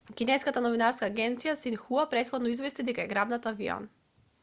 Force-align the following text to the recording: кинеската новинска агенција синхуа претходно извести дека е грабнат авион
кинеската 0.19 0.63
новинска 0.65 1.09
агенција 1.09 1.55
синхуа 1.65 2.07
претходно 2.17 2.57
извести 2.57 2.89
дека 2.91 3.07
е 3.09 3.09
грабнат 3.15 3.51
авион 3.57 3.91